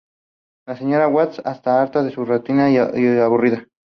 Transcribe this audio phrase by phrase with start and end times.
[0.67, 3.67] La señora Watts está harta de su rutinaria y aburrida vida.